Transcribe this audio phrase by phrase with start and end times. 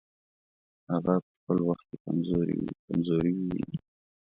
[0.91, 2.55] هغه په خپل وخت کې کمزوري
[3.39, 3.75] وویني.